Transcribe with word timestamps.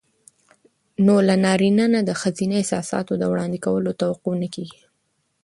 نو 1.05 1.15
له 1.27 1.35
نارينه 1.45 1.85
نه 1.93 1.99
د 2.09 2.11
ښځينه 2.21 2.55
احساساتو 2.59 3.13
د 3.17 3.23
وړاندې 3.31 3.57
کولو 3.65 3.97
توقع 4.01 4.33
نه 4.43 4.47
کېږي. 4.55 4.79